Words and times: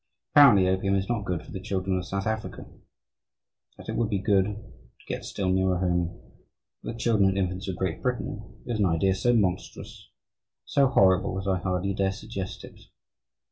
'"Apparently 0.33 0.67
opium 0.67 0.95
is 0.95 1.07
not 1.07 1.25
good 1.25 1.43
for 1.43 1.51
the 1.51 1.61
children 1.61 1.95
of 1.95 2.07
South 2.07 2.25
Africa. 2.25 2.65
That 3.77 3.87
it 3.87 3.95
would 3.95 4.09
be 4.09 4.17
good 4.17 4.45
(to 4.45 5.05
get 5.05 5.23
still 5.23 5.51
nearer 5.51 5.77
home) 5.77 6.19
for 6.81 6.91
the 6.93 6.97
children 6.97 7.29
and 7.29 7.37
infants 7.37 7.67
of 7.67 7.75
Great 7.75 8.01
Britain, 8.01 8.63
is 8.65 8.79
an 8.79 8.87
idea 8.87 9.13
so 9.13 9.31
monstrous, 9.33 10.09
so 10.65 10.87
horrible, 10.87 11.35
that 11.35 11.47
I 11.47 11.59
hardly 11.59 11.93
dare 11.93 12.11
suggest 12.13 12.63
it. 12.63 12.81